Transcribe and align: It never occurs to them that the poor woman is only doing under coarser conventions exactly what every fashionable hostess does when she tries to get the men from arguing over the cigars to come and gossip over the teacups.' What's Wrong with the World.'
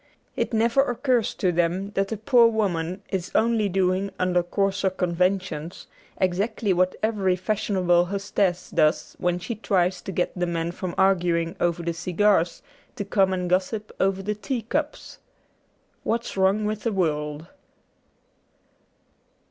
It 0.35 0.51
never 0.51 0.81
occurs 0.81 1.35
to 1.35 1.51
them 1.51 1.91
that 1.91 2.07
the 2.07 2.17
poor 2.17 2.47
woman 2.47 3.03
is 3.09 3.29
only 3.35 3.69
doing 3.69 4.09
under 4.17 4.41
coarser 4.41 4.89
conventions 4.89 5.85
exactly 6.19 6.73
what 6.73 6.95
every 7.03 7.35
fashionable 7.35 8.05
hostess 8.05 8.71
does 8.71 9.15
when 9.19 9.37
she 9.37 9.53
tries 9.53 10.01
to 10.01 10.11
get 10.11 10.31
the 10.35 10.47
men 10.47 10.71
from 10.71 10.95
arguing 10.97 11.55
over 11.59 11.83
the 11.83 11.93
cigars 11.93 12.63
to 12.95 13.05
come 13.05 13.31
and 13.31 13.47
gossip 13.47 13.91
over 13.99 14.23
the 14.23 14.33
teacups.' 14.33 15.19
What's 16.03 16.35
Wrong 16.35 16.65
with 16.65 16.81
the 16.81 16.91
World.' 16.91 17.45